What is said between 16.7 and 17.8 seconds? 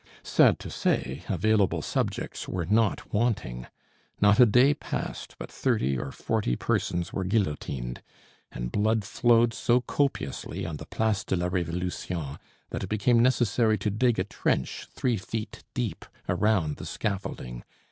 the scaffolding.